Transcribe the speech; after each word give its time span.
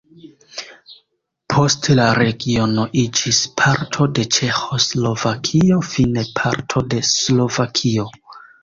Poste 1.53 1.97
la 1.99 2.07
regiono 2.19 2.87
iĝis 3.03 3.43
parto 3.61 4.09
de 4.19 4.27
Ĉeĥoslovakio, 4.39 5.81
fine 5.95 6.29
parto 6.43 6.89
de 6.95 7.07
Slovakio. 7.17 8.13